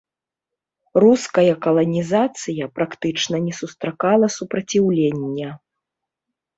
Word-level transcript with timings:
Руская 1.03 1.53
каланізацыя 1.65 2.71
практычна 2.79 3.35
не 3.47 3.53
сустракала 3.61 4.35
супраціўлення. 4.41 5.49